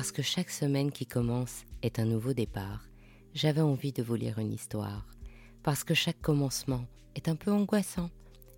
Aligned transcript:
Parce 0.00 0.12
que 0.12 0.22
chaque 0.22 0.48
semaine 0.48 0.92
qui 0.92 1.04
commence 1.04 1.66
est 1.82 1.98
un 1.98 2.06
nouveau 2.06 2.32
départ, 2.32 2.88
j'avais 3.34 3.60
envie 3.60 3.92
de 3.92 4.02
vous 4.02 4.14
lire 4.14 4.38
une 4.38 4.54
histoire. 4.54 5.06
Parce 5.62 5.84
que 5.84 5.92
chaque 5.92 6.22
commencement 6.22 6.86
est 7.16 7.28
un 7.28 7.36
peu 7.36 7.52
angoissant, 7.52 8.08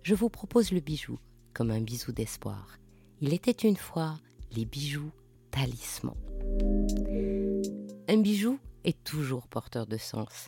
je 0.03 0.15
vous 0.15 0.29
propose 0.29 0.71
le 0.71 0.79
bijou 0.79 1.19
comme 1.53 1.69
un 1.69 1.81
bisou 1.81 2.13
d'espoir. 2.13 2.77
Il 3.19 3.33
était 3.33 3.51
une 3.67 3.75
fois 3.75 4.17
les 4.53 4.63
bijoux 4.63 5.11
talismans. 5.51 6.15
Un 8.07 8.21
bijou 8.21 8.57
est 8.85 9.03
toujours 9.03 9.49
porteur 9.49 9.85
de 9.85 9.97
sens. 9.97 10.47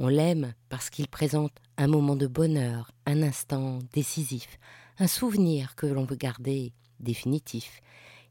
On 0.00 0.08
l'aime 0.08 0.52
parce 0.68 0.90
qu'il 0.90 1.06
présente 1.06 1.52
un 1.76 1.86
moment 1.86 2.16
de 2.16 2.26
bonheur, 2.26 2.90
un 3.06 3.22
instant 3.22 3.78
décisif, 3.92 4.58
un 4.98 5.06
souvenir 5.06 5.76
que 5.76 5.86
l'on 5.86 6.06
veut 6.06 6.16
garder 6.16 6.72
définitif. 6.98 7.80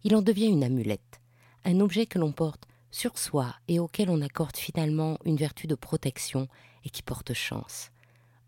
Il 0.03 0.17
en 0.17 0.21
devient 0.21 0.47
une 0.47 0.65
amulette, 0.65 1.22
un 1.65 1.79
objet 1.79 2.05
que 2.05 2.19
l'on 2.19 2.31
porte 2.31 2.67
sur 2.91 3.17
soi 3.17 3.55
et 3.67 3.79
auquel 3.79 4.09
on 4.09 4.21
accorde 4.21 4.55
finalement 4.55 5.17
une 5.25 5.35
vertu 5.35 5.67
de 5.67 5.75
protection 5.75 6.47
et 6.85 6.89
qui 6.89 7.01
porte 7.01 7.33
chance. 7.33 7.89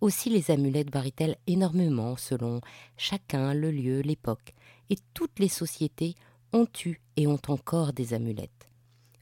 Aussi 0.01 0.29
les 0.29 0.51
amulettes 0.51 0.91
varient-elles 0.91 1.37
énormément 1.47 2.15
selon 2.15 2.61
chacun, 2.97 3.53
le 3.53 3.71
lieu, 3.71 4.01
l'époque, 4.01 4.53
et 4.89 4.97
toutes 5.13 5.39
les 5.39 5.47
sociétés 5.47 6.15
ont 6.53 6.67
eu 6.85 6.99
et 7.17 7.27
ont 7.27 7.41
encore 7.47 7.93
des 7.93 8.13
amulettes. 8.13 8.67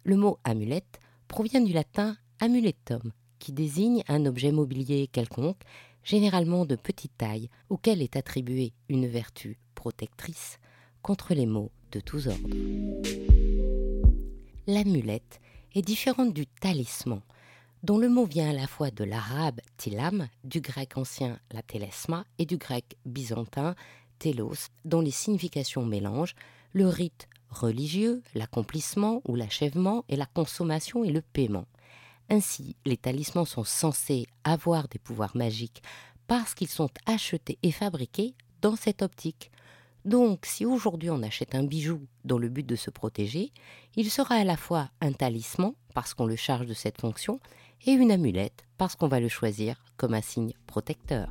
Le 0.04 0.18
mot 0.18 0.40
amulette 0.44 1.00
provient 1.28 1.62
du 1.62 1.72
latin 1.72 2.18
amuletum, 2.40 3.12
qui 3.40 3.54
désigne 3.54 4.04
un 4.08 4.26
objet 4.26 4.52
mobilier 4.52 5.08
quelconque, 5.08 5.62
généralement 6.04 6.66
de 6.66 6.76
petite 6.76 7.18
taille, 7.18 7.50
auquel 7.70 8.02
est 8.02 8.18
attribuée 8.18 8.74
une 8.90 9.08
vertu 9.08 9.58
protectrice 9.76 10.60
contre 11.02 11.34
les 11.34 11.46
maux 11.46 11.72
de 11.92 12.00
tous 12.00 12.28
ordres. 12.28 13.33
L'amulette 14.66 15.42
est 15.76 15.82
différente 15.82 16.34
du 16.34 16.48
talisman, 16.48 17.20
dont 17.84 17.98
le 17.98 18.08
mot 18.08 18.26
vient 18.26 18.50
à 18.50 18.54
la 18.54 18.66
fois 18.66 18.92
de 18.92 19.04
l'arabe 19.04 19.60
tilam, 19.76 20.30
du 20.46 20.62
grec 20.62 20.98
ancien 20.98 21.38
la 21.52 21.62
télesma 21.62 22.26
et 22.38 22.46
du 22.46 22.56
grec 22.56 22.96
byzantin 23.06 23.76
telos, 24.20 24.70
dont 24.86 25.02
les 25.02 25.12
significations 25.12 25.86
mélangent 25.86 26.36
le 26.72 26.88
rite 26.88 27.28
religieux, 27.50 28.24
l'accomplissement 28.36 29.22
ou 29.28 29.36
l'achèvement 29.36 30.06
et 30.08 30.16
la 30.16 30.28
consommation 30.28 31.04
et 31.04 31.12
le 31.12 31.22
paiement. 31.22 31.66
Ainsi, 32.30 32.78
les 32.86 32.96
talismans 32.96 33.46
sont 33.46 33.66
censés 33.66 34.28
avoir 34.46 34.88
des 34.88 34.98
pouvoirs 34.98 35.36
magiques 35.36 35.84
parce 36.26 36.54
qu'ils 36.54 36.70
sont 36.70 36.90
achetés 37.06 37.60
et 37.64 37.72
fabriqués 37.72 38.34
dans 38.62 38.78
cette 38.78 39.02
optique. 39.02 39.52
Donc, 40.06 40.46
si 40.46 40.66
aujourd'hui 40.66 41.10
on 41.10 41.24
achète 41.24 41.56
un 41.56 41.64
bijou 41.64 42.02
dans 42.26 42.38
le 42.38 42.50
but 42.50 42.66
de 42.66 42.76
se 42.76 42.90
protéger, 42.90 43.52
il 43.96 44.12
sera 44.12 44.36
à 44.36 44.44
la 44.44 44.58
fois 44.58 44.90
un 45.00 45.14
talisman, 45.14 45.74
parce 45.94 46.14
qu'on 46.14 46.26
le 46.26 46.36
charge 46.36 46.66
de 46.66 46.74
cette 46.74 47.00
fonction, 47.00 47.40
et 47.86 47.92
une 47.92 48.12
amulette, 48.12 48.66
parce 48.78 48.96
qu'on 48.96 49.08
va 49.08 49.20
le 49.20 49.30
choisir 49.30 49.84
comme 49.98 50.14
un 50.14 50.22
signe 50.22 50.54
protecteur. 50.68 51.30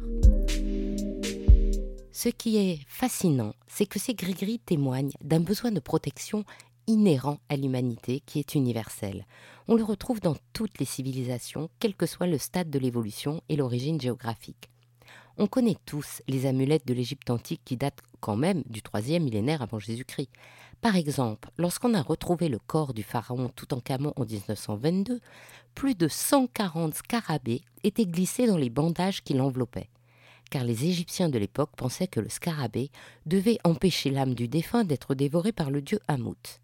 Ce 2.13 2.29
qui 2.29 2.57
est 2.57 2.81
fascinant, 2.87 3.55
c'est 3.67 3.87
que 3.87 3.99
ces 3.99 4.15
gris-gris 4.15 4.59
témoignent 4.59 5.13
d'un 5.23 5.41
besoin 5.41 5.71
de 5.71 5.81
protection 5.81 6.45
inhérent 6.87 7.39
à 7.49 7.57
l'humanité 7.57 8.21
qui 8.27 8.39
est 8.39 8.55
universel. 8.55 9.27
On 9.69 9.77
le 9.77 9.85
retrouve 9.85 10.21
dans 10.21 10.37
toutes 10.53 10.79
les 10.79 10.85
civilisations, 10.85 11.71
quel 11.79 11.95
que 11.95 12.07
soit 12.07 12.27
le 12.27 12.39
stade 12.39 12.71
de 12.71 12.79
l'évolution 12.79 13.43
et 13.49 13.57
l'origine 13.57 14.01
géographique. 14.01 14.72
On 15.39 15.47
connaît 15.47 15.77
tous 15.87 16.23
les 16.29 16.47
amulettes 16.47 16.87
de 16.87 16.95
l'Égypte 16.95 17.31
antique 17.31 17.63
qui 17.65 17.77
datent 17.77 18.03
quand 18.21 18.37
même 18.37 18.63
du 18.67 18.83
troisième 18.83 19.25
millénaire 19.25 19.63
avant 19.63 19.79
Jésus-Christ. 19.79 20.31
Par 20.81 20.97
exemple, 20.97 21.51
lorsqu'on 21.59 21.95
a 21.95 22.03
retrouvé 22.03 22.49
le 22.49 22.59
corps 22.59 22.93
du 22.93 23.03
pharaon 23.03 23.49
Toutankhamon 23.49 24.13
en 24.17 24.25
1922, 24.25 25.21
plus 25.75 25.95
de 25.95 26.09
140 26.09 26.95
scarabées 26.95 27.63
étaient 27.83 28.07
glissés 28.07 28.47
dans 28.47 28.57
les 28.57 28.71
bandages 28.71 29.23
qui 29.23 29.35
l'enveloppaient. 29.35 29.89
Car 30.51 30.65
les 30.65 30.85
Égyptiens 30.85 31.31
de 31.31 31.39
l'époque 31.39 31.71
pensaient 31.77 32.09
que 32.09 32.21
le 32.21 32.29
scarabée 32.29 32.91
devait 33.25 33.59
empêcher 33.65 34.11
l'âme 34.11 34.35
du 34.35 34.49
défunt 34.49 34.85
d'être 34.85 35.15
dévorée 35.15 35.53
par 35.53 35.71
le 35.71 35.81
dieu 35.81 35.99
Hamout. 36.09 36.61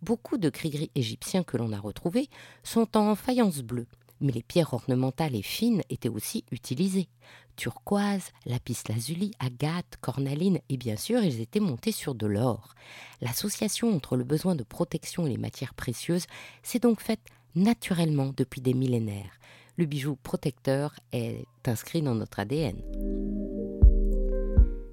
Beaucoup 0.00 0.38
de 0.38 0.48
gris 0.48 0.90
égyptiens 0.94 1.42
que 1.42 1.56
l'on 1.56 1.72
a 1.72 1.78
retrouvés 1.78 2.28
sont 2.62 2.96
en 2.96 3.14
faïence 3.14 3.62
bleue, 3.62 3.86
mais 4.20 4.32
les 4.32 4.42
pierres 4.42 4.74
ornementales 4.74 5.34
et 5.34 5.42
fines 5.42 5.82
étaient 5.90 6.08
aussi 6.08 6.44
utilisées. 6.50 7.08
Turquoise, 7.56 8.32
lapis 8.44 8.78
lazuli, 8.88 9.32
agate, 9.38 9.96
cornaline 10.00 10.60
et 10.68 10.76
bien 10.76 10.96
sûr 10.96 11.22
ils 11.22 11.40
étaient 11.40 11.60
montés 11.60 11.92
sur 11.92 12.14
de 12.14 12.26
l'or. 12.26 12.74
L'association 13.20 13.94
entre 13.94 14.16
le 14.16 14.24
besoin 14.24 14.54
de 14.54 14.64
protection 14.64 15.26
et 15.26 15.30
les 15.30 15.38
matières 15.38 15.74
précieuses 15.74 16.26
s'est 16.62 16.78
donc 16.78 17.00
faite 17.00 17.20
naturellement 17.54 18.32
depuis 18.36 18.60
des 18.60 18.74
millénaires. 18.74 19.38
Le 19.76 19.86
bijou 19.86 20.16
protecteur 20.16 20.94
est 21.12 21.46
inscrit 21.66 22.02
dans 22.02 22.14
notre 22.14 22.40
ADN. 22.40 22.76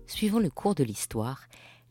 Suivant 0.08 0.40
le 0.40 0.50
cours 0.50 0.76
de 0.76 0.84
l'histoire, 0.84 1.42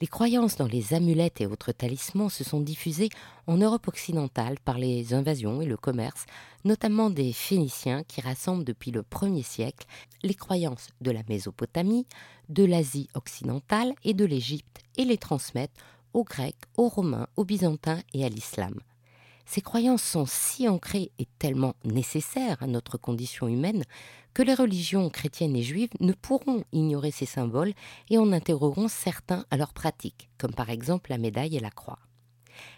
les 0.03 0.09
croyances 0.09 0.57
dans 0.57 0.67
les 0.67 0.95
amulettes 0.95 1.41
et 1.41 1.47
autres 1.47 1.71
talismans 1.71 2.29
se 2.29 2.43
sont 2.43 2.61
diffusées 2.61 3.09
en 3.47 3.57
Europe 3.57 3.87
occidentale 3.87 4.57
par 4.59 4.77
les 4.77 5.15
invasions 5.15 5.63
et 5.63 5.65
le 5.65 5.77
commerce, 5.77 6.27
notamment 6.65 7.09
des 7.09 7.33
Phéniciens 7.33 8.03
qui 8.03 8.21
rassemblent 8.21 8.65
depuis 8.65 8.91
le 8.91 9.03
1er 9.03 9.45
siècle 9.45 9.87
les 10.25 10.35
croyances 10.35 10.89
de 11.03 11.13
la 11.13 11.23
Mésopotamie, 11.29 12.05
de 12.49 12.65
l'Asie 12.65 13.11
occidentale 13.15 13.95
et 14.03 14.13
de 14.13 14.25
l'Égypte 14.25 14.81
et 14.97 15.05
les 15.05 15.19
transmettent 15.19 15.79
aux 16.15 16.25
Grecs, 16.25 16.57
aux 16.77 16.89
Romains, 16.89 17.29
aux 17.37 17.45
Byzantins 17.45 18.01
et 18.13 18.25
à 18.25 18.29
l'Islam. 18.29 18.75
Ces 19.45 19.61
croyances 19.61 20.03
sont 20.03 20.27
si 20.27 20.69
ancrées 20.69 21.11
et 21.19 21.27
tellement 21.39 21.75
nécessaires 21.85 22.63
à 22.63 22.67
notre 22.67 22.99
condition 22.99 23.49
humaine 23.49 23.85
que 24.35 24.43
les 24.43 24.55
religions 24.55 25.11
chrétiennes 25.11 25.57
et 25.57 25.63
juives 25.63 25.91
ne 26.01 26.13
pourront 26.13 26.65
ignorer 26.73 27.11
ces 27.11 27.27
symboles 27.27 27.75
et 28.09 28.19
en 28.19 28.33
interrogeront 28.33 28.89
certains 28.89 29.45
à 29.51 29.57
leur 29.57 29.73
pratique, 29.73 30.31
comme 30.39 30.55
par 30.55 30.71
exemple 30.71 31.11
la 31.11 31.19
médaille 31.19 31.57
et 31.57 31.61
la 31.61 31.71
croix. 31.71 31.99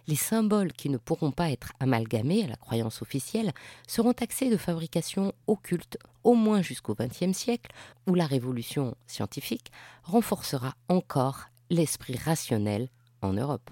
Les 0.07 0.17
symboles 0.17 0.73
qui 0.73 0.89
ne 0.89 0.99
pourront 0.99 1.33
pas 1.33 1.51
être 1.51 1.73
amalgamés 1.81 2.45
à 2.45 2.49
la 2.49 2.57
croyance 2.57 3.03
officielle 3.03 3.53
seront 3.87 4.13
taxés 4.13 4.51
de 4.51 4.57
fabrication 4.57 5.33
occulte 5.47 5.99
au 6.23 6.35
moins 6.35 6.63
jusqu'au 6.63 6.95
XXe 6.95 7.37
siècle, 7.37 7.73
où 8.07 8.15
la 8.15 8.27
révolution 8.27 8.97
scientifique 9.07 9.71
renforcera 10.03 10.75
encore 10.89 11.45
l'esprit 11.71 12.17
rationnel 12.17 12.89
en 13.23 13.33
Europe. 13.33 13.71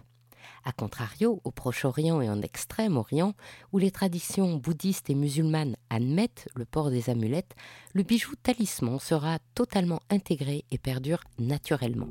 A 0.65 0.73
contrario, 0.73 1.41
au 1.45 1.51
Proche-Orient 1.51 2.21
et 2.21 2.29
en 2.29 2.43
Extrême-Orient, 2.43 3.35
où 3.73 3.79
les 3.79 3.91
traditions 3.91 4.57
bouddhistes 4.57 5.11
et 5.11 5.15
musulmanes 5.15 5.77
admettent 5.91 6.49
le 6.55 6.65
port 6.65 6.91
des 6.91 7.11
amulettes, 7.11 7.55
le 7.95 8.03
bijou 8.03 8.35
talisman 8.43 8.99
sera 8.99 9.39
totalement 9.55 10.01
intégré 10.11 10.65
et 10.71 10.79
perdure 10.79 11.25
naturellement. 11.39 12.09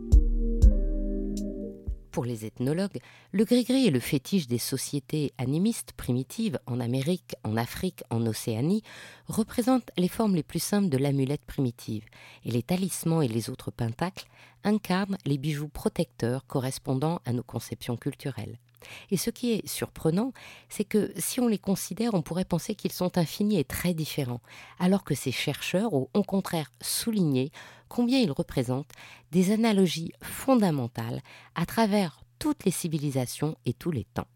Pour 2.12 2.26
les 2.26 2.46
ethnologues, 2.46 3.00
le 3.32 3.46
gris-gris 3.46 3.88
est 3.88 3.92
le 3.92 4.02
fétiche 4.02 4.48
des 4.48 4.58
sociétés 4.58 5.32
animistes 5.38 5.94
primitives 5.94 6.60
en 6.66 6.82
Amérique, 6.82 7.36
en 7.46 7.56
Afrique, 7.56 8.04
en 8.10 8.26
Océanie, 8.26 8.84
représente 9.28 9.90
les 9.98 10.10
formes 10.10 10.36
les 10.36 10.44
plus 10.44 10.62
simples 10.62 10.90
de 10.90 10.98
l'amulette 10.98 11.46
primitive, 11.46 12.04
et 12.44 12.52
les 12.52 12.64
talismans 12.64 13.22
et 13.22 13.30
les 13.30 13.50
autres 13.50 13.72
pentacles 13.72 14.28
incarnent 14.66 15.18
les 15.26 15.38
bijoux 15.38 15.70
protecteurs 15.70 16.46
correspondant 16.48 17.22
à 17.26 17.32
nos 17.32 17.44
conceptions 17.44 17.96
culturelles. 17.96 18.60
Et 19.10 19.18
ce 19.18 19.30
qui 19.30 19.54
est 19.54 19.68
surprenant, 19.68 20.34
c'est 20.70 20.84
que 20.84 21.12
si 21.18 21.40
on 21.40 21.48
les 21.48 21.58
considère, 21.58 22.14
on 22.14 22.22
pourrait 22.22 22.46
penser 22.46 22.76
qu'ils 22.76 22.92
sont 22.92 23.18
infinis 23.18 23.60
et 23.60 23.64
très 23.64 23.94
différents, 23.94 24.42
alors 24.80 25.04
que 25.04 25.16
ces 25.16 25.32
chercheurs 25.32 25.94
ont 25.94 26.10
au 26.14 26.24
contraire 26.24 26.72
souligné 26.82 27.52
combien 27.90 28.20
ils 28.20 28.32
représentent 28.32 28.94
des 29.32 29.52
analogies 29.52 30.14
fondamentales 30.22 31.22
à 31.56 31.66
travers 31.66 32.22
toutes 32.40 32.66
les 32.66 32.72
civilisations 32.72 33.56
et 33.66 33.74
tous 33.74 33.92
les 33.92 34.06
temps. 34.06 34.28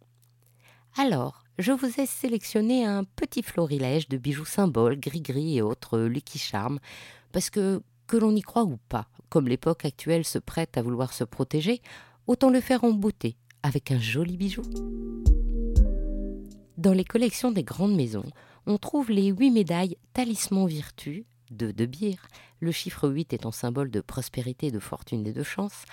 Alors, 0.97 1.43
je 1.57 1.71
vous 1.71 1.99
ai 1.99 2.05
sélectionné 2.05 2.85
un 2.85 3.03
petit 3.03 3.41
florilège 3.41 4.09
de 4.09 4.17
bijoux 4.17 4.45
symboles, 4.45 4.99
gris-gris 4.99 5.57
et 5.57 5.61
autres 5.61 5.99
Lucky 5.99 6.37
Charm, 6.37 6.79
parce 7.31 7.49
que, 7.49 7.81
que 8.07 8.17
l'on 8.17 8.35
y 8.35 8.41
croit 8.41 8.63
ou 8.63 8.77
pas, 8.89 9.07
comme 9.29 9.47
l'époque 9.47 9.85
actuelle 9.85 10.25
se 10.25 10.37
prête 10.37 10.77
à 10.77 10.81
vouloir 10.81 11.13
se 11.13 11.23
protéger, 11.23 11.81
autant 12.27 12.49
le 12.49 12.59
faire 12.59 12.83
en 12.83 12.91
beauté 12.91 13.37
avec 13.65 13.91
un 13.91 13.99
joli 13.99 14.37
bijou. 14.37 14.61
Dans 16.77 16.93
les 16.93 17.03
collections 17.03 17.51
des 17.51 17.63
grandes 17.63 17.95
maisons, 17.95 18.29
on 18.67 18.77
trouve 18.77 19.09
les 19.09 19.29
huit 19.29 19.49
médailles 19.49 19.97
Talisman 20.13 20.67
Virtu 20.67 21.25
de 21.49 21.71
De 21.71 21.87
Beer, 21.87 22.17
le 22.59 22.71
chiffre 22.71 23.09
8 23.09 23.33
étant 23.33 23.51
symbole 23.51 23.89
de 23.89 24.01
prospérité, 24.01 24.69
de 24.69 24.77
fortune 24.77 25.25
et 25.25 25.33
de 25.33 25.41
chance, 25.41 25.85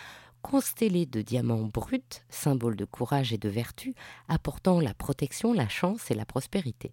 constellées 0.42 1.06
de 1.06 1.22
diamants 1.22 1.64
bruts, 1.64 2.20
symbole 2.28 2.76
de 2.76 2.84
courage 2.84 3.32
et 3.32 3.38
de 3.38 3.48
vertu, 3.48 3.94
apportant 4.28 4.78
la 4.78 4.92
protection, 4.92 5.54
la 5.54 5.69
chance 5.69 6.10
et 6.10 6.14
la 6.14 6.26
prospérité. 6.26 6.92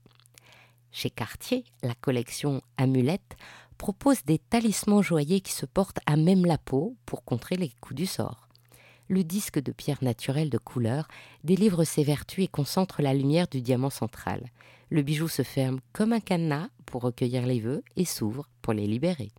Chez 0.92 1.10
Cartier, 1.10 1.66
la 1.84 1.96
collection 1.96 2.62
Amulette 2.78 3.36
propose 3.78 4.24
des 4.24 4.40
talismans 4.40 5.02
joyeux 5.02 5.40
qui 5.40 5.52
se 5.52 5.66
portent 5.66 6.00
à 6.06 6.16
même 6.16 6.46
la 6.46 6.58
peau 6.58 6.96
pour 7.06 7.26
contrer 7.26 7.58
les 7.58 7.70
coups 7.82 7.96
du 7.96 8.06
sort. 8.06 8.49
Le 9.10 9.24
disque 9.24 9.60
de 9.60 9.72
pierre 9.72 10.02
naturelle 10.02 10.50
de 10.50 10.58
couleur 10.58 11.08
délivre 11.44 11.84
ses 11.84 12.04
vertus 12.04 12.46
et 12.46 12.48
concentre 12.48 13.02
la 13.02 13.14
lumière 13.14 13.48
du 13.48 13.62
diamant 13.62 13.90
central. 13.90 14.50
Le 14.90 15.02
bijou 15.02 15.28
se 15.28 15.44
ferme 15.44 15.80
comme 15.92 16.14
un 16.14 16.20
cadenas 16.20 16.70
pour 16.86 17.02
recueillir 17.02 17.46
les 17.46 17.60
vœux 17.60 17.84
et 17.96 18.06
s'ouvre 18.06 18.48
pour 18.62 18.74
les 18.74 18.88
libérer. 18.88 19.32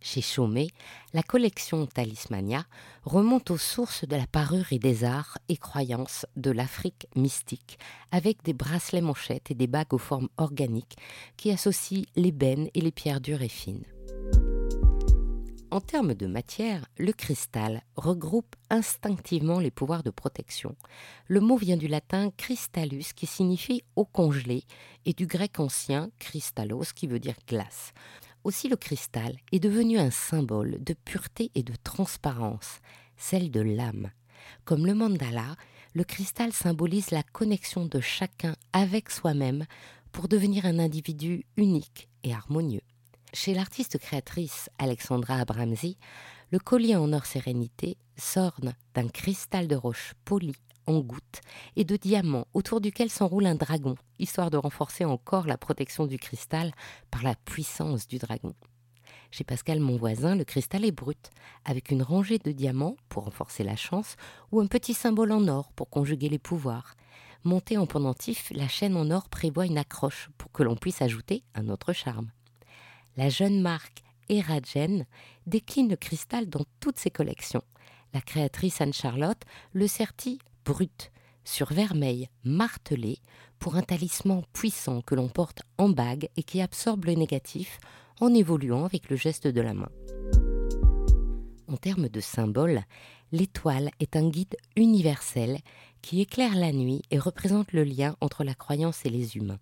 Chez 0.00 0.20
Chaumet, 0.20 0.66
la 1.14 1.22
collection 1.22 1.86
Talismania 1.86 2.64
remonte 3.04 3.52
aux 3.52 3.58
sources 3.58 4.04
de 4.06 4.16
la 4.16 4.26
parure 4.26 4.72
et 4.72 4.80
des 4.80 5.04
arts 5.04 5.38
et 5.48 5.56
croyances 5.56 6.26
de 6.36 6.50
l'Afrique 6.50 7.06
mystique, 7.14 7.78
avec 8.10 8.42
des 8.42 8.52
bracelets 8.52 9.00
manchettes 9.00 9.52
et 9.52 9.54
des 9.54 9.68
bagues 9.68 9.94
aux 9.94 9.98
formes 9.98 10.28
organiques 10.38 10.96
qui 11.36 11.52
associent 11.52 12.04
l'ébène 12.16 12.68
et 12.74 12.80
les 12.80 12.90
pierres 12.90 13.20
dures 13.20 13.42
et 13.42 13.48
fines. 13.48 13.91
En 15.72 15.80
termes 15.80 16.12
de 16.12 16.26
matière, 16.26 16.84
le 16.98 17.14
cristal 17.14 17.80
regroupe 17.96 18.56
instinctivement 18.68 19.58
les 19.58 19.70
pouvoirs 19.70 20.02
de 20.02 20.10
protection. 20.10 20.76
Le 21.28 21.40
mot 21.40 21.56
vient 21.56 21.78
du 21.78 21.88
latin 21.88 22.30
cristallus 22.36 23.14
qui 23.16 23.24
signifie 23.24 23.82
eau 23.96 24.04
congelée 24.04 24.64
et 25.06 25.14
du 25.14 25.26
grec 25.26 25.58
ancien 25.60 26.10
kristallos 26.18 26.92
qui 26.94 27.06
veut 27.06 27.20
dire 27.20 27.36
glace. 27.48 27.94
Aussi 28.44 28.68
le 28.68 28.76
cristal 28.76 29.38
est 29.50 29.60
devenu 29.60 29.98
un 29.98 30.10
symbole 30.10 30.76
de 30.84 30.92
pureté 30.92 31.50
et 31.54 31.62
de 31.62 31.72
transparence, 31.82 32.80
celle 33.16 33.50
de 33.50 33.60
l'âme. 33.60 34.10
Comme 34.66 34.84
le 34.84 34.92
mandala, 34.92 35.56
le 35.94 36.04
cristal 36.04 36.52
symbolise 36.52 37.12
la 37.12 37.22
connexion 37.22 37.86
de 37.86 38.00
chacun 38.00 38.56
avec 38.74 39.08
soi-même 39.08 39.64
pour 40.12 40.28
devenir 40.28 40.66
un 40.66 40.78
individu 40.78 41.46
unique 41.56 42.10
et 42.24 42.34
harmonieux. 42.34 42.82
Chez 43.34 43.54
l'artiste 43.54 43.96
créatrice 43.96 44.68
Alexandra 44.78 45.36
Abramsi, 45.36 45.96
le 46.50 46.58
collier 46.58 46.96
en 46.96 47.14
or 47.14 47.24
sérénité 47.24 47.96
s'orne 48.14 48.74
d'un 48.94 49.08
cristal 49.08 49.68
de 49.68 49.74
roche 49.74 50.12
poli 50.26 50.52
en 50.86 51.00
gouttes 51.00 51.40
et 51.76 51.84
de 51.84 51.96
diamants 51.96 52.46
autour 52.52 52.82
duquel 52.82 53.08
s'enroule 53.08 53.46
un 53.46 53.54
dragon, 53.54 53.94
histoire 54.18 54.50
de 54.50 54.58
renforcer 54.58 55.06
encore 55.06 55.46
la 55.46 55.56
protection 55.56 56.06
du 56.06 56.18
cristal 56.18 56.72
par 57.10 57.22
la 57.22 57.34
puissance 57.34 58.06
du 58.06 58.18
dragon. 58.18 58.54
Chez 59.30 59.44
Pascal 59.44 59.80
mon 59.80 59.96
voisin, 59.96 60.36
le 60.36 60.44
cristal 60.44 60.84
est 60.84 60.92
brut, 60.92 61.30
avec 61.64 61.90
une 61.90 62.02
rangée 62.02 62.38
de 62.38 62.52
diamants 62.52 62.96
pour 63.08 63.24
renforcer 63.24 63.64
la 63.64 63.76
chance, 63.76 64.16
ou 64.50 64.60
un 64.60 64.66
petit 64.66 64.92
symbole 64.92 65.32
en 65.32 65.48
or 65.48 65.72
pour 65.72 65.88
conjuguer 65.88 66.28
les 66.28 66.38
pouvoirs. 66.38 66.96
Montée 67.44 67.78
en 67.78 67.86
pendentif, 67.86 68.52
la 68.54 68.68
chaîne 68.68 68.94
en 68.94 69.10
or 69.10 69.30
prévoit 69.30 69.64
une 69.64 69.78
accroche 69.78 70.28
pour 70.36 70.52
que 70.52 70.62
l'on 70.62 70.76
puisse 70.76 71.00
ajouter 71.00 71.44
un 71.54 71.70
autre 71.70 71.94
charme 71.94 72.30
la 73.16 73.28
jeune 73.28 73.60
marque 73.60 74.02
Eragen 74.28 75.06
décline 75.46 75.88
le 75.88 75.96
cristal 75.96 76.48
dans 76.48 76.64
toutes 76.80 76.98
ses 76.98 77.10
collections. 77.10 77.62
La 78.14 78.20
créatrice 78.20 78.80
Anne-Charlotte 78.80 79.42
le 79.72 79.86
sertit 79.86 80.38
brut, 80.64 81.10
sur 81.44 81.72
vermeil 81.72 82.28
martelé, 82.44 83.18
pour 83.58 83.76
un 83.76 83.82
talisman 83.82 84.42
puissant 84.52 85.02
que 85.02 85.14
l'on 85.14 85.28
porte 85.28 85.62
en 85.78 85.88
bague 85.88 86.28
et 86.36 86.42
qui 86.42 86.60
absorbe 86.60 87.04
le 87.04 87.14
négatif 87.14 87.78
en 88.20 88.32
évoluant 88.34 88.84
avec 88.84 89.08
le 89.08 89.16
geste 89.16 89.46
de 89.46 89.60
la 89.60 89.74
main. 89.74 89.90
En 91.68 91.76
termes 91.76 92.08
de 92.08 92.20
symbole, 92.20 92.82
l'étoile 93.30 93.90
est 94.00 94.16
un 94.16 94.28
guide 94.28 94.56
universel 94.76 95.58
qui 96.02 96.20
éclaire 96.20 96.54
la 96.54 96.72
nuit 96.72 97.02
et 97.10 97.18
représente 97.18 97.72
le 97.72 97.84
lien 97.84 98.16
entre 98.20 98.44
la 98.44 98.54
croyance 98.54 99.06
et 99.06 99.10
les 99.10 99.36
humains. 99.36 99.60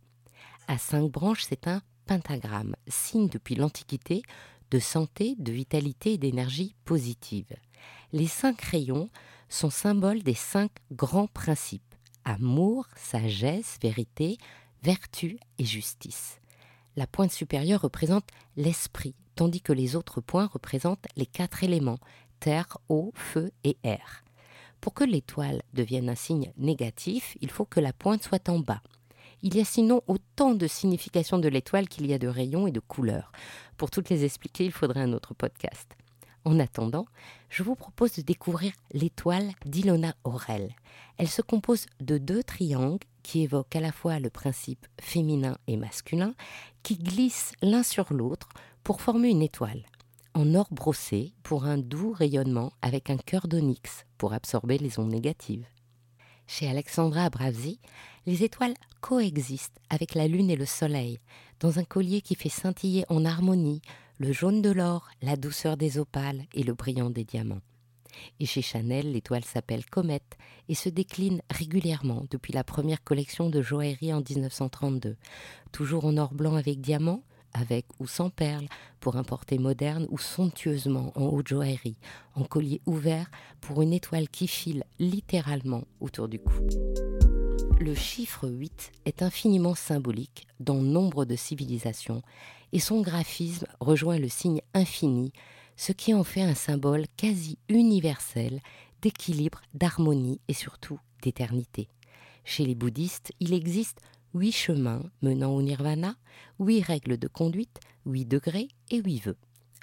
À 0.67 0.79
cinq 0.79 1.11
branches, 1.11 1.45
c'est 1.49 1.69
un 1.69 1.83
pentagramme, 2.11 2.75
signe 2.89 3.29
depuis 3.29 3.55
l'Antiquité 3.55 4.23
de 4.73 4.81
santé, 4.81 5.37
de 5.39 5.53
vitalité 5.53 6.15
et 6.15 6.19
d'énergie 6.19 6.75
positive. 6.85 7.55
Les 8.13 8.27
cinq 8.27 8.61
rayons 8.63 9.09
sont 9.49 9.71
symboles 9.71 10.25
des 10.25 10.35
cinq 10.35 10.73
grands 10.91 11.29
principes 11.29 11.95
amour, 12.25 12.87
sagesse, 12.97 13.79
vérité, 13.81 14.39
vertu 14.83 15.39
et 15.59 15.65
justice. 15.65 16.41
La 16.97 17.07
pointe 17.07 17.31
supérieure 17.31 17.83
représente 17.83 18.29
l'esprit, 18.57 19.15
tandis 19.37 19.61
que 19.61 19.73
les 19.73 19.95
autres 19.95 20.21
points 20.21 20.51
représentent 20.53 21.07
les 21.17 21.27
quatre 21.27 21.63
éléments 21.63 22.01
terre, 22.41 22.77
eau, 22.89 23.13
feu 23.15 23.53
et 23.63 23.77
air. 23.85 24.25
Pour 24.81 24.95
que 24.95 25.05
l'étoile 25.05 25.63
devienne 25.75 26.09
un 26.09 26.17
signe 26.17 26.53
négatif, 26.57 27.37
il 27.41 27.51
faut 27.51 27.67
que 27.67 27.79
la 27.79 27.93
pointe 27.93 28.25
soit 28.25 28.49
en 28.49 28.59
bas. 28.59 28.83
Il 29.43 29.57
y 29.57 29.61
a 29.61 29.65
sinon 29.65 30.03
autant 30.07 30.55
de 30.55 30.67
significations 30.67 31.39
de 31.39 31.49
l'étoile 31.49 31.89
qu'il 31.89 32.07
y 32.07 32.13
a 32.13 32.19
de 32.19 32.29
rayons 32.29 32.67
et 32.67 32.73
de 32.73 32.81
couleurs. 32.81 33.33
Pour 33.77 33.91
toutes 33.91 34.11
les 34.11 34.25
expliquer, 34.25 34.67
il 34.67 34.73
faudrait 34.73 35.01
un 35.01 35.15
autre 35.15 35.33
podcast. 35.33 35.97
En 36.45 36.59
attendant, 36.59 37.07
je 37.49 37.63
vous 37.63 37.75
propose 37.75 38.15
de 38.15 38.23
découvrir 38.23 38.73
l'étoile 38.93 39.53
d'Ilona 39.65 40.15
Aurel. 40.25 40.75
Elle 41.19 41.29
se 41.29 41.43
compose 41.43 41.87
de 42.01 42.19
deux 42.19 42.43
triangles 42.43 43.07
qui 43.23 43.43
évoquent 43.43 43.77
à 43.77 43.81
la 43.81 43.93
fois 43.93 44.19
le 44.19 44.31
principe 44.31 44.87
féminin 45.01 45.59
et 45.67 45.77
masculin, 45.77 46.35
qui 46.83 46.97
glissent 46.97 47.53
l'un 47.63 47.83
sur 47.83 48.13
l'autre 48.13 48.49
pour 48.83 49.01
former 49.01 49.29
une 49.29 49.43
étoile. 49.43 49.85
En 50.35 50.55
or 50.55 50.69
brossé 50.71 51.35
pour 51.43 51.65
un 51.65 51.77
doux 51.77 52.13
rayonnement 52.13 52.73
avec 52.83 53.11
un 53.11 53.19
cœur 53.19 53.49
d'onyx 53.49 54.07
pour 54.17 54.33
absorber 54.33 54.79
les 54.79 54.99
ondes 54.99 55.11
négatives. 55.11 55.67
Chez 56.53 56.69
Alexandra 56.69 57.27
Abravzi, 57.27 57.79
les 58.27 58.43
étoiles 58.43 58.75
coexistent 59.01 59.79
avec 59.89 60.17
la 60.17 60.27
lune 60.27 60.51
et 60.51 60.57
le 60.57 60.67
soleil, 60.67 61.21
dans 61.61 61.79
un 61.79 61.85
collier 61.85 62.23
qui 62.23 62.35
fait 62.35 62.49
scintiller 62.49 63.05
en 63.09 63.25
harmonie 63.25 63.83
le 64.19 64.33
jaune 64.33 64.61
de 64.61 64.73
l'or, 64.73 65.09
la 65.23 65.37
douceur 65.37 65.77
des 65.77 65.97
opales 65.97 66.43
et 66.53 66.65
le 66.65 66.75
brillant 66.75 67.09
des 67.09 67.23
diamants. 67.23 67.61
Et 68.41 68.47
chez 68.47 68.63
Chanel, 68.63 69.13
l'étoile 69.13 69.45
s'appelle 69.45 69.87
Comète 69.87 70.37
et 70.69 70.75
se 70.75 70.89
décline 70.89 71.41
régulièrement 71.51 72.27
depuis 72.33 72.53
la 72.53 72.65
première 72.65 73.05
collection 73.05 73.49
de 73.49 73.63
joaillerie 73.63 74.13
en 74.13 74.21
1932, 74.21 75.17
toujours 75.71 76.05
en 76.05 76.17
or 76.17 76.35
blanc 76.35 76.57
avec 76.57 76.81
diamants, 76.81 77.23
avec 77.53 77.87
ou 77.99 78.07
sans 78.07 78.31
perles, 78.31 78.69
pour 79.01 79.17
un 79.17 79.25
porté 79.25 79.59
moderne 79.59 80.07
ou 80.11 80.19
somptueusement 80.19 81.13
en 81.15 81.27
haute 81.27 81.49
joaillerie, 81.49 81.99
en 82.35 82.45
collier 82.45 82.81
ouvert 82.87 83.31
pour 83.61 83.83
une 83.83 83.93
étoile 83.93 84.29
qui 84.29 84.47
file 84.47 84.85
littéralement 84.99 85.85
autour 86.01 86.29
du 86.29 86.39
cou. 86.39 86.53
Le 87.81 87.95
chiffre 87.95 88.49
8 88.49 88.93
est 89.07 89.23
infiniment 89.23 89.75
symbolique 89.75 90.47
dans 90.61 90.83
nombre 90.83 91.25
de 91.25 91.35
civilisations 91.35 92.23
et 92.73 92.79
son 92.79 93.01
graphisme 93.01 93.67
rejoint 93.81 94.19
le 94.19 94.29
signe 94.29 94.61
infini, 94.75 95.33
ce 95.77 95.93
qui 95.93 96.13
en 96.13 96.25
fait 96.25 96.43
un 96.43 96.55
symbole 96.55 97.07
quasi 97.17 97.59
universel 97.71 98.61
d'équilibre, 99.01 99.63
d'harmonie 99.73 100.41
et 100.49 100.53
surtout 100.53 101.01
d'éternité. 101.23 101.89
Chez 102.45 102.67
les 102.67 102.75
bouddhistes, 102.75 103.33
il 103.41 103.55
existe 103.55 104.01
huit 104.35 104.53
chemins 104.53 105.03
menant 105.23 105.55
au 105.55 105.63
nirvana, 105.63 106.17
huit 106.59 106.83
règles 106.83 107.17
de 107.17 107.29
conduite, 107.29 107.81
huit 108.07 108.27
degrés 108.27 108.69
et 108.91 109.01
huit 109.01 109.21
vœux. 109.21 109.37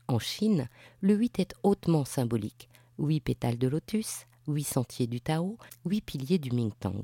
En 0.07 0.19
Chine, 0.19 0.69
le 1.01 1.15
8 1.15 1.39
est 1.39 1.55
hautement 1.63 2.05
symbolique. 2.05 2.69
Huit 2.97 3.19
pétales 3.19 3.57
de 3.57 3.67
lotus, 3.67 4.25
huit 4.47 4.63
sentiers 4.63 5.07
du 5.07 5.19
Tao, 5.19 5.57
huit 5.85 6.01
piliers 6.01 6.39
du 6.39 6.51
Mingtang. 6.51 7.03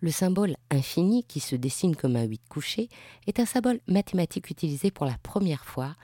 Le 0.00 0.10
symbole 0.10 0.56
infini, 0.70 1.24
qui 1.24 1.40
se 1.40 1.54
dessine 1.54 1.94
comme 1.94 2.16
un 2.16 2.24
8 2.24 2.40
couché, 2.48 2.88
est 3.26 3.38
un 3.38 3.46
symbole 3.46 3.80
mathématique 3.86 4.50
utilisé 4.50 4.90
pour 4.90 5.06
la 5.06 5.18
première 5.22 5.64
fois 5.64 5.94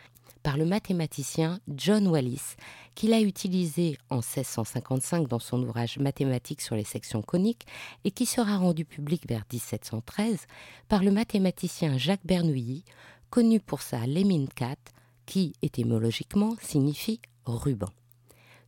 par 0.49 0.57
le 0.57 0.65
mathématicien 0.65 1.61
John 1.69 2.09
Wallis, 2.09 2.57
qu'il 2.95 3.13
a 3.13 3.21
utilisé 3.21 3.99
en 4.09 4.23
1655 4.23 5.29
dans 5.29 5.39
son 5.39 5.63
ouvrage 5.63 5.99
Mathématiques 5.99 6.63
sur 6.63 6.75
les 6.75 6.85
sections 6.85 7.21
coniques 7.21 7.67
et 8.05 8.13
qui 8.13 8.25
sera 8.25 8.57
rendu 8.57 8.87
public 8.87 9.29
vers 9.29 9.45
1713 9.53 10.47
par 10.89 11.03
le 11.03 11.11
mathématicien 11.11 11.99
Jacques 11.99 12.25
Bernoulli, 12.25 12.87
connu 13.29 13.61
pour 13.61 13.83
sa 13.83 14.07
Lemminkat, 14.07 14.79
qui 15.27 15.53
étymologiquement 15.61 16.57
signifie 16.63 17.21
ruban. 17.45 17.91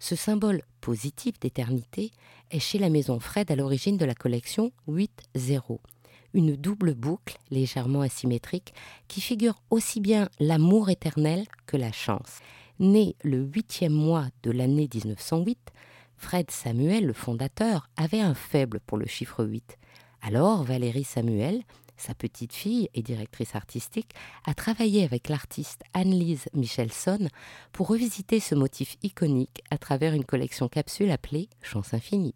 Ce 0.00 0.16
symbole 0.16 0.60
positif 0.82 1.40
d'éternité 1.40 2.10
est 2.50 2.60
chez 2.60 2.78
la 2.78 2.90
maison 2.90 3.20
Fred 3.20 3.50
à 3.50 3.56
l'origine 3.56 3.96
de 3.96 4.04
la 4.04 4.14
collection 4.14 4.70
8-0, 4.86 5.78
une 6.34 6.56
double 6.56 6.94
boucle 6.94 7.38
légèrement 7.50 8.00
asymétrique 8.00 8.74
qui 9.08 9.20
figure 9.20 9.62
aussi 9.70 10.00
bien 10.00 10.28
l'amour 10.38 10.90
éternel 10.90 11.44
que 11.66 11.76
la 11.76 11.92
chance. 11.92 12.38
Né 12.78 13.16
le 13.22 13.38
huitième 13.38 13.92
mois 13.92 14.28
de 14.42 14.50
l'année 14.50 14.88
1908, 14.92 15.58
Fred 16.16 16.50
Samuel, 16.50 17.06
le 17.06 17.12
fondateur, 17.12 17.88
avait 17.96 18.20
un 18.20 18.34
faible 18.34 18.80
pour 18.80 18.98
le 18.98 19.06
chiffre 19.06 19.44
8. 19.44 19.78
Alors 20.22 20.64
Valérie 20.64 21.04
Samuel 21.04 21.62
sa 22.00 22.14
petite 22.14 22.52
fille 22.52 22.88
et 22.94 23.02
directrice 23.02 23.54
artistique, 23.54 24.14
a 24.44 24.54
travaillé 24.54 25.04
avec 25.04 25.28
l'artiste 25.28 25.82
Anne-Lise 25.92 26.48
Michelson 26.54 27.28
pour 27.72 27.88
revisiter 27.88 28.40
ce 28.40 28.54
motif 28.54 28.96
iconique 29.02 29.62
à 29.70 29.78
travers 29.78 30.14
une 30.14 30.24
collection 30.24 30.68
capsule 30.68 31.10
appelée 31.10 31.48
Chance 31.62 31.94
Infinie. 31.94 32.34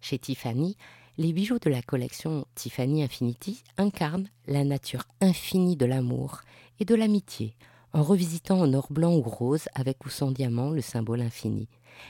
Chez 0.00 0.18
Tiffany, 0.18 0.76
les 1.20 1.34
bijoux 1.34 1.58
de 1.58 1.68
la 1.68 1.82
collection 1.82 2.46
Tiffany 2.54 3.02
Infinity 3.02 3.62
incarnent 3.76 4.30
la 4.46 4.64
nature 4.64 5.02
infinie 5.20 5.76
de 5.76 5.84
l'amour 5.84 6.40
et 6.78 6.86
de 6.86 6.94
l'amitié, 6.94 7.56
en 7.92 8.02
revisitant 8.02 8.58
en 8.58 8.72
or 8.72 8.86
blanc 8.88 9.14
ou 9.14 9.20
rose 9.20 9.68
avec 9.74 10.06
ou 10.06 10.08
sans 10.08 10.30
diamant 10.30 10.70
le 10.70 10.80
symbole 10.80 11.20
infini. 11.20 11.68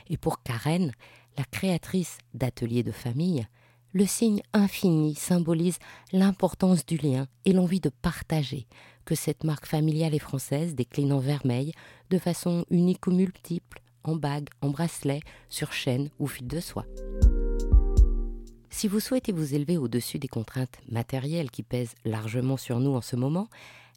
Et 0.09 0.15
pour 0.15 0.41
Karen, 0.43 0.93
la 1.37 1.43
créatrice 1.43 2.19
d'ateliers 2.33 2.83
de 2.83 2.93
famille, 2.93 3.45
le 3.91 4.05
signe 4.05 4.43
infini 4.53 5.13
symbolise 5.15 5.79
l'importance 6.13 6.85
du 6.85 6.95
lien 6.95 7.27
et 7.43 7.51
l'envie 7.51 7.81
de 7.81 7.89
partager 7.89 8.65
que 9.03 9.15
cette 9.15 9.43
marque 9.43 9.65
familiale 9.65 10.15
et 10.15 10.19
française 10.19 10.73
décline 10.73 11.11
en 11.11 11.19
vermeil 11.19 11.73
de 12.11 12.17
façon 12.17 12.65
unique 12.69 13.07
ou 13.07 13.11
multiple, 13.11 13.81
en 14.05 14.15
bague, 14.15 14.47
en 14.61 14.69
bracelet, 14.69 15.19
sur 15.49 15.73
chaîne 15.73 16.11
ou 16.17 16.27
fil 16.27 16.47
de 16.47 16.61
soie. 16.61 16.85
Si 18.73 18.87
vous 18.87 19.01
souhaitez 19.01 19.33
vous 19.33 19.53
élever 19.53 19.77
au-dessus 19.77 20.17
des 20.17 20.29
contraintes 20.29 20.79
matérielles 20.89 21.51
qui 21.51 21.61
pèsent 21.61 21.93
largement 22.05 22.57
sur 22.57 22.79
nous 22.79 22.95
en 22.95 23.01
ce 23.01 23.17
moment, 23.17 23.49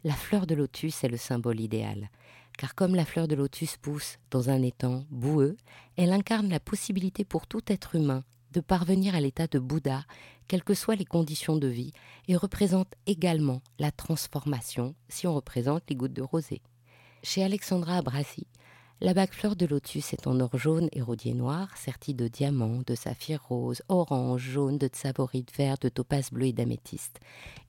la 0.02 0.12
fleur 0.12 0.46
de 0.46 0.54
lotus 0.54 1.04
est 1.04 1.08
le 1.08 1.16
symbole 1.16 1.60
idéal. 1.60 2.10
Car 2.58 2.74
comme 2.74 2.94
la 2.94 3.04
fleur 3.04 3.28
de 3.28 3.36
lotus 3.36 3.76
pousse 3.76 4.18
dans 4.30 4.50
un 4.50 4.60
étang 4.62 5.06
boueux, 5.10 5.56
elle 5.96 6.12
incarne 6.12 6.48
la 6.48 6.60
possibilité 6.60 7.24
pour 7.24 7.46
tout 7.46 7.62
être 7.68 7.94
humain 7.94 8.24
de 8.52 8.60
parvenir 8.60 9.14
à 9.14 9.20
l'état 9.20 9.46
de 9.46 9.58
Bouddha, 9.58 10.04
quelles 10.48 10.64
que 10.64 10.74
soient 10.74 10.96
les 10.96 11.04
conditions 11.04 11.56
de 11.56 11.68
vie, 11.68 11.92
et 12.28 12.36
représente 12.36 12.92
également 13.06 13.62
la 13.78 13.92
transformation 13.92 14.94
si 15.08 15.26
on 15.26 15.34
représente 15.34 15.84
les 15.88 15.96
gouttes 15.96 16.12
de 16.12 16.22
rosée. 16.22 16.62
Chez 17.22 17.42
Alexandra 17.42 17.96
Abrasi, 17.96 18.46
la 19.00 19.12
bague 19.12 19.32
fleur 19.32 19.56
de 19.56 19.66
lotus 19.66 20.12
est 20.12 20.26
en 20.26 20.40
or 20.40 20.56
jaune 20.56 20.88
et 20.92 21.02
rodier 21.02 21.34
noir, 21.34 21.76
sertie 21.76 22.14
de 22.14 22.28
diamants, 22.28 22.82
de 22.86 22.94
saphirs 22.94 23.42
roses, 23.48 23.82
orange, 23.88 24.42
jaune, 24.42 24.78
de 24.78 24.86
tsavorite 24.86 25.54
vert, 25.56 25.76
de 25.80 25.88
topaz 25.88 26.30
bleu 26.30 26.46
et 26.46 26.52
d'améthyste. 26.52 27.20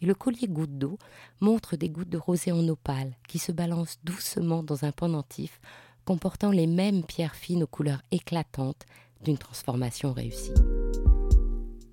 Et 0.01 0.05
le 0.05 0.13
collier 0.13 0.47
goutte 0.47 0.77
d'eau 0.77 0.97
montre 1.41 1.75
des 1.75 1.89
gouttes 1.89 2.09
de 2.09 2.17
rosée 2.17 2.51
en 2.51 2.67
opale 2.67 3.13
qui 3.27 3.39
se 3.39 3.51
balancent 3.51 3.99
doucement 4.03 4.63
dans 4.63 4.85
un 4.85 4.91
pendentif 4.91 5.59
comportant 6.05 6.51
les 6.51 6.67
mêmes 6.67 7.03
pierres 7.03 7.35
fines 7.35 7.63
aux 7.63 7.67
couleurs 7.67 8.03
éclatantes 8.11 8.85
d'une 9.23 9.37
transformation 9.37 10.13
réussie. 10.13 10.53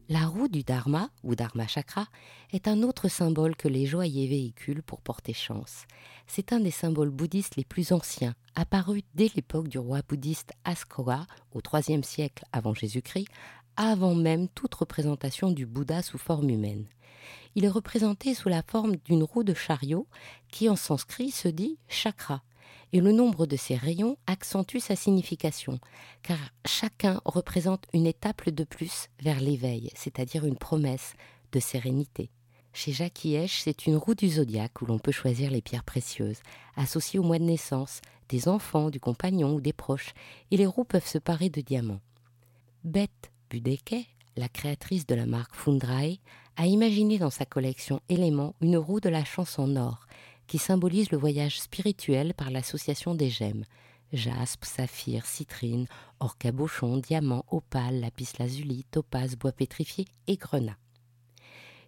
La 0.08 0.26
roue 0.26 0.48
du 0.48 0.62
Dharma, 0.62 1.08
ou 1.22 1.34
Dharma 1.34 1.66
Chakra, 1.66 2.06
est 2.52 2.68
un 2.68 2.82
autre 2.82 3.08
symbole 3.08 3.56
que 3.56 3.68
les 3.68 3.86
joailliers 3.86 4.26
véhiculent 4.26 4.82
pour 4.82 5.00
porter 5.00 5.32
chance. 5.32 5.86
C'est 6.34 6.54
un 6.54 6.60
des 6.60 6.70
symboles 6.70 7.10
bouddhistes 7.10 7.56
les 7.56 7.64
plus 7.66 7.92
anciens, 7.92 8.34
apparu 8.54 9.02
dès 9.14 9.30
l'époque 9.36 9.68
du 9.68 9.78
roi 9.78 10.00
bouddhiste 10.00 10.52
Askoga, 10.64 11.26
au 11.52 11.60
IIIe 11.60 12.02
siècle 12.02 12.46
avant 12.52 12.72
Jésus-Christ, 12.72 13.28
avant 13.76 14.14
même 14.14 14.48
toute 14.48 14.74
représentation 14.74 15.50
du 15.50 15.66
Bouddha 15.66 16.00
sous 16.00 16.16
forme 16.16 16.48
humaine. 16.48 16.86
Il 17.54 17.66
est 17.66 17.68
représenté 17.68 18.32
sous 18.32 18.48
la 18.48 18.62
forme 18.62 18.96
d'une 19.04 19.24
roue 19.24 19.44
de 19.44 19.52
chariot 19.52 20.06
qui 20.48 20.70
en 20.70 20.76
sanskrit 20.76 21.32
se 21.32 21.48
dit 21.48 21.76
chakra, 21.86 22.42
et 22.94 23.02
le 23.02 23.12
nombre 23.12 23.44
de 23.44 23.56
ces 23.56 23.76
rayons 23.76 24.16
accentue 24.26 24.78
sa 24.78 24.96
signification, 24.96 25.80
car 26.22 26.38
chacun 26.64 27.20
représente 27.26 27.84
une 27.92 28.06
étape 28.06 28.48
de 28.48 28.64
plus 28.64 29.08
vers 29.20 29.38
l'éveil, 29.38 29.90
c'est-à-dire 29.94 30.46
une 30.46 30.56
promesse 30.56 31.12
de 31.52 31.60
sérénité. 31.60 32.30
Chez 32.72 32.92
Hiech, 32.92 33.60
c'est 33.62 33.86
une 33.86 33.96
roue 33.96 34.14
du 34.14 34.28
zodiaque 34.28 34.80
où 34.80 34.86
l'on 34.86 34.98
peut 34.98 35.12
choisir 35.12 35.50
les 35.50 35.60
pierres 35.60 35.84
précieuses, 35.84 36.40
associées 36.76 37.18
au 37.18 37.22
mois 37.22 37.38
de 37.38 37.44
naissance, 37.44 38.00
des 38.28 38.48
enfants, 38.48 38.88
du 38.88 38.98
compagnon 38.98 39.54
ou 39.54 39.60
des 39.60 39.74
proches, 39.74 40.14
et 40.50 40.56
les 40.56 40.66
roues 40.66 40.84
peuvent 40.84 41.06
se 41.06 41.18
parer 41.18 41.50
de 41.50 41.60
diamants. 41.60 42.00
Bette 42.82 43.30
Budeke, 43.50 44.06
la 44.36 44.48
créatrice 44.48 45.06
de 45.06 45.14
la 45.14 45.26
marque 45.26 45.54
Fundrae, 45.54 46.18
a 46.56 46.66
imaginé 46.66 47.18
dans 47.18 47.30
sa 47.30 47.44
collection 47.44 48.00
Éléments 48.08 48.54
une 48.60 48.78
roue 48.78 49.00
de 49.00 49.10
la 49.10 49.24
chance 49.24 49.58
en 49.58 49.76
or, 49.76 50.06
qui 50.46 50.58
symbolise 50.58 51.10
le 51.10 51.18
voyage 51.18 51.60
spirituel 51.60 52.32
par 52.34 52.50
l'association 52.50 53.14
des 53.14 53.30
gemmes 53.30 53.64
jaspe, 54.12 54.64
saphir, 54.64 55.26
citrine, 55.26 55.86
or 56.20 56.36
cabochon, 56.38 56.98
diamant, 56.98 57.44
opale, 57.50 58.00
lapis 58.00 58.34
lazuli, 58.38 58.84
topaz, 58.90 59.36
bois 59.36 59.52
pétrifié 59.52 60.06
et 60.26 60.36
grenat. 60.36 60.76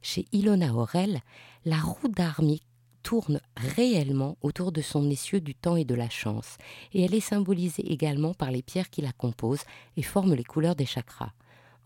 Chez 0.05 0.27
Ilona 0.33 0.75
Aurel, 0.75 1.23
la 1.65 1.81
roue 1.81 2.09
d'Armi 2.09 2.61
tourne 3.03 3.41
réellement 3.57 4.37
autour 4.43 4.71
de 4.71 4.83
son 4.83 5.09
essieu 5.09 5.41
du 5.41 5.55
temps 5.55 5.77
et 5.77 5.87
de 5.87 5.95
la 5.95 6.11
chance, 6.11 6.59
et 6.93 7.03
elle 7.03 7.15
est 7.15 7.21
symbolisée 7.21 7.91
également 7.91 8.35
par 8.35 8.51
les 8.51 8.61
pierres 8.61 8.91
qui 8.91 9.01
la 9.01 9.13
composent 9.13 9.65
et 9.97 10.03
forment 10.03 10.35
les 10.35 10.45
couleurs 10.45 10.77
des 10.77 10.85
chakras. 10.85 11.33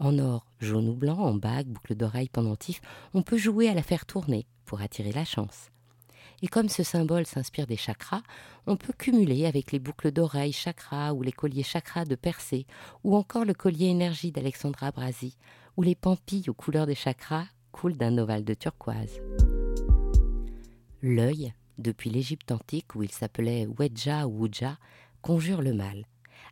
En 0.00 0.18
or, 0.18 0.46
jaune 0.58 0.88
ou 0.88 0.94
blanc, 0.94 1.16
en 1.16 1.34
bague, 1.34 1.68
boucle 1.68 1.94
d'oreille, 1.94 2.28
pendentif, 2.28 2.80
on 3.14 3.22
peut 3.22 3.38
jouer 3.38 3.68
à 3.68 3.74
la 3.74 3.84
faire 3.84 4.04
tourner 4.04 4.48
pour 4.64 4.80
attirer 4.80 5.12
la 5.12 5.24
chance. 5.24 5.70
Et 6.42 6.48
comme 6.48 6.68
ce 6.68 6.82
symbole 6.82 7.24
s'inspire 7.24 7.68
des 7.68 7.76
chakras, 7.76 8.24
on 8.66 8.76
peut 8.76 8.94
cumuler 8.98 9.46
avec 9.46 9.70
les 9.70 9.78
boucles 9.78 10.10
d'oreilles 10.10 10.52
chakras 10.52 11.12
ou 11.12 11.22
les 11.22 11.30
colliers 11.30 11.62
chakras 11.62 12.04
de 12.04 12.16
Persée, 12.16 12.66
ou 13.04 13.14
encore 13.14 13.44
le 13.44 13.54
collier 13.54 13.86
énergie 13.86 14.32
d'Alexandra 14.32 14.90
Brasi, 14.90 15.36
où 15.76 15.82
les 15.82 15.94
pampilles 15.94 16.50
aux 16.50 16.54
couleurs 16.54 16.86
des 16.86 16.96
chakras 16.96 17.46
coulent 17.72 17.96
d'un 17.96 18.18
ovale 18.18 18.44
de 18.44 18.54
turquoise. 18.54 19.20
L'œil, 21.02 21.52
depuis 21.78 22.10
l'Égypte 22.10 22.50
antique 22.50 22.94
où 22.94 23.02
il 23.02 23.10
s'appelait 23.10 23.66
Wedja 23.78 24.26
ou 24.26 24.46
Uja, 24.46 24.78
conjure 25.22 25.62
le 25.62 25.72
mal. 25.72 26.06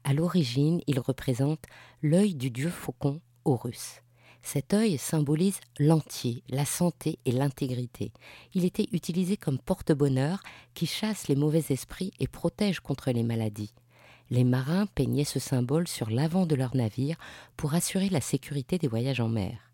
À 0.04 0.14
l'origine, 0.14 0.80
il 0.86 1.00
représente 1.00 1.64
l'œil 2.02 2.34
du 2.34 2.50
dieu 2.50 2.70
faucon 2.70 3.20
Horus. 3.44 4.02
Cet 4.42 4.74
œil 4.74 4.96
symbolise 4.98 5.58
l'entier, 5.80 6.44
la 6.48 6.64
santé 6.64 7.18
et 7.24 7.32
l'intégrité. 7.32 8.12
Il 8.54 8.64
était 8.64 8.86
utilisé 8.92 9.36
comme 9.36 9.58
porte-bonheur 9.58 10.40
qui 10.74 10.86
chasse 10.86 11.26
les 11.26 11.34
mauvais 11.34 11.64
esprits 11.70 12.12
et 12.20 12.28
protège 12.28 12.78
contre 12.78 13.10
les 13.10 13.24
maladies. 13.24 13.74
Les 14.30 14.44
marins 14.44 14.86
peignaient 14.86 15.24
ce 15.24 15.40
symbole 15.40 15.88
sur 15.88 16.10
l'avant 16.10 16.46
de 16.46 16.54
leur 16.54 16.76
navire 16.76 17.16
pour 17.56 17.74
assurer 17.74 18.08
la 18.08 18.20
sécurité 18.20 18.78
des 18.78 18.86
voyages 18.86 19.20
en 19.20 19.28
mer. 19.28 19.72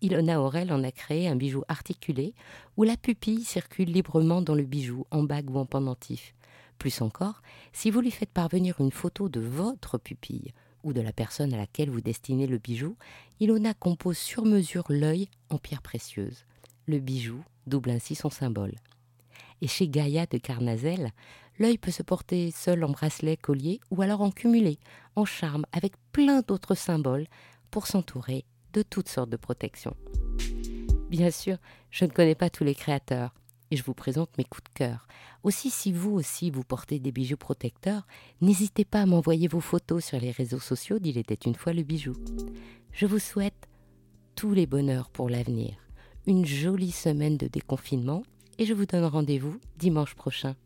Ilona 0.00 0.40
Aurel 0.40 0.72
en 0.72 0.84
a 0.84 0.92
créé 0.92 1.28
un 1.28 1.36
bijou 1.36 1.62
articulé 1.68 2.34
où 2.76 2.84
la 2.84 2.96
pupille 2.96 3.44
circule 3.44 3.90
librement 3.90 4.42
dans 4.42 4.54
le 4.54 4.64
bijou, 4.64 5.06
en 5.10 5.22
bague 5.22 5.50
ou 5.50 5.58
en 5.58 5.66
pendentif. 5.66 6.34
Plus 6.78 7.02
encore, 7.02 7.42
si 7.72 7.90
vous 7.90 8.00
lui 8.00 8.10
faites 8.10 8.30
parvenir 8.30 8.80
une 8.80 8.92
photo 8.92 9.28
de 9.28 9.40
votre 9.40 9.98
pupille 9.98 10.52
ou 10.84 10.92
de 10.92 11.00
la 11.00 11.12
personne 11.12 11.52
à 11.52 11.56
laquelle 11.56 11.90
vous 11.90 12.00
destinez 12.00 12.46
le 12.46 12.58
bijou, 12.58 12.96
Ilona 13.40 13.74
compose 13.74 14.18
sur 14.18 14.44
mesure 14.44 14.84
l'œil 14.88 15.28
en 15.50 15.58
pierre 15.58 15.82
précieuse. 15.82 16.44
Le 16.86 17.00
bijou 17.00 17.42
double 17.66 17.90
ainsi 17.90 18.14
son 18.14 18.30
symbole. 18.30 18.74
Et 19.60 19.66
chez 19.66 19.88
Gaïa 19.88 20.26
de 20.26 20.38
Carnazel, 20.38 21.10
l'œil 21.58 21.78
peut 21.78 21.90
se 21.90 22.04
porter 22.04 22.52
seul 22.52 22.84
en 22.84 22.90
bracelet, 22.90 23.36
collier 23.36 23.80
ou 23.90 24.02
alors 24.02 24.20
en 24.20 24.30
cumulé, 24.30 24.78
en 25.16 25.24
charme, 25.24 25.66
avec 25.72 25.94
plein 26.12 26.42
d'autres 26.42 26.76
symboles 26.76 27.26
pour 27.70 27.88
s'entourer 27.88 28.44
de 28.72 28.82
toutes 28.82 29.08
sortes 29.08 29.30
de 29.30 29.36
protections. 29.36 29.96
Bien 31.10 31.30
sûr, 31.30 31.56
je 31.90 32.04
ne 32.04 32.10
connais 32.10 32.34
pas 32.34 32.50
tous 32.50 32.64
les 32.64 32.74
créateurs, 32.74 33.34
et 33.70 33.76
je 33.76 33.84
vous 33.84 33.94
présente 33.94 34.36
mes 34.38 34.44
coups 34.44 34.64
de 34.64 34.78
cœur. 34.78 35.06
Aussi, 35.42 35.70
si 35.70 35.92
vous 35.92 36.12
aussi 36.12 36.50
vous 36.50 36.64
portez 36.64 36.98
des 36.98 37.12
bijoux 37.12 37.36
protecteurs, 37.36 38.06
n'hésitez 38.40 38.84
pas 38.84 39.02
à 39.02 39.06
m'envoyer 39.06 39.48
vos 39.48 39.60
photos 39.60 40.04
sur 40.04 40.20
les 40.20 40.30
réseaux 40.30 40.58
sociaux 40.58 40.98
d'Il 40.98 41.18
était 41.18 41.34
une 41.34 41.54
fois 41.54 41.72
le 41.72 41.82
bijou. 41.82 42.14
Je 42.92 43.06
vous 43.06 43.18
souhaite 43.18 43.68
tous 44.34 44.52
les 44.52 44.66
bonheurs 44.66 45.10
pour 45.10 45.28
l'avenir, 45.28 45.74
une 46.26 46.46
jolie 46.46 46.92
semaine 46.92 47.36
de 47.36 47.48
déconfinement 47.48 48.22
et 48.58 48.66
je 48.66 48.74
vous 48.74 48.86
donne 48.86 49.04
rendez-vous 49.04 49.58
dimanche 49.76 50.14
prochain. 50.14 50.56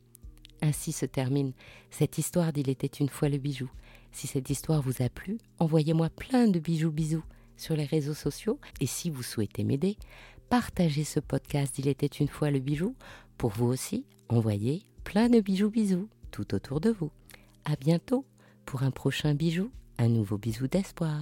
Ainsi 0.60 0.92
se 0.92 1.06
termine 1.06 1.52
cette 1.90 2.18
histoire 2.18 2.52
d'Il 2.52 2.70
était 2.70 2.86
une 2.86 3.08
fois 3.08 3.28
le 3.28 3.38
bijou. 3.38 3.70
Si 4.12 4.26
cette 4.26 4.50
histoire 4.50 4.82
vous 4.82 5.02
a 5.02 5.08
plu, 5.08 5.38
envoyez-moi 5.58 6.08
plein 6.10 6.46
de 6.46 6.58
bijoux 6.58 6.92
bisous 6.92 7.24
sur 7.62 7.76
les 7.76 7.84
réseaux 7.84 8.14
sociaux 8.14 8.58
et 8.80 8.86
si 8.86 9.08
vous 9.08 9.22
souhaitez 9.22 9.62
m'aider, 9.64 9.96
partagez 10.50 11.04
ce 11.04 11.20
podcast 11.20 11.78
Il 11.78 11.88
était 11.88 12.06
une 12.06 12.28
fois 12.28 12.50
le 12.50 12.58
bijou. 12.58 12.94
Pour 13.38 13.50
vous 13.50 13.66
aussi, 13.66 14.04
envoyez 14.28 14.82
plein 15.04 15.28
de 15.28 15.40
bijoux 15.40 15.70
bisous 15.70 16.08
tout 16.30 16.54
autour 16.54 16.80
de 16.80 16.90
vous. 16.90 17.10
À 17.64 17.76
bientôt 17.76 18.24
pour 18.66 18.82
un 18.82 18.90
prochain 18.90 19.34
bijou, 19.34 19.70
un 19.98 20.08
nouveau 20.08 20.38
bisou 20.38 20.66
d'espoir. 20.66 21.20